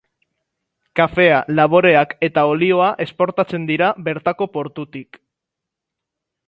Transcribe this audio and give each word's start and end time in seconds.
Kafea, 0.99 1.41
laboreak 1.59 2.15
eta 2.29 2.47
olioa 2.55 2.89
esportatzen 3.07 3.69
dira 3.73 3.93
bertako 4.09 4.53
portutik. 4.59 5.23